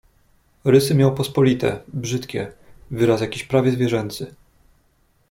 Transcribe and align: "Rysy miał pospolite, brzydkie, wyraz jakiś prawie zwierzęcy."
"Rysy 0.65 0.95
miał 0.95 1.15
pospolite, 1.15 1.79
brzydkie, 1.87 2.51
wyraz 2.91 3.21
jakiś 3.21 3.43
prawie 3.43 3.71
zwierzęcy." 3.71 4.35